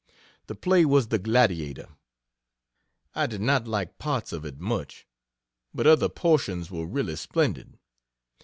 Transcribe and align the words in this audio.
The 0.47 0.55
play 0.55 0.83
was 0.83 1.09
the 1.09 1.19
"Gladiator." 1.19 1.87
I 3.13 3.27
did 3.27 3.39
not 3.39 3.67
like 3.67 3.99
parts 3.99 4.33
of 4.33 4.43
it 4.45 4.57
much, 4.59 5.05
but 5.75 5.85
other 5.85 6.09
portions 6.09 6.71
were 6.71 6.87
really 6.87 7.15
splendid. 7.15 7.77